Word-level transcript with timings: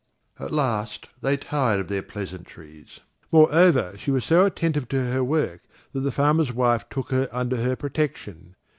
At 0.39 0.51
last 0.51 1.09
they 1.21 1.37
tired 1.37 1.79
of 1.79 1.87
their 1.87 2.01
pleasantries; 2.01 3.01
moreover 3.31 3.93
she 3.99 4.09
was 4.09 4.25
so 4.25 4.47
attentive 4.47 4.89
to 4.89 5.05
her 5.11 5.23
work 5.23 5.61
that 5.93 5.99
the 5.99 6.11
farmer's 6.11 6.51
wife 6.51 6.89
took 6.89 7.11
her 7.11 7.29
under 7.31 7.57
her 7.57 7.75
protection. 7.75 8.55